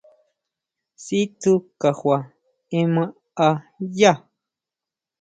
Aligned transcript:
Sí 1.03 1.19
tsú 1.39 1.53
kajua 1.81 2.17
ema 2.81 3.03
a 3.47 3.49
yá. 3.99 4.13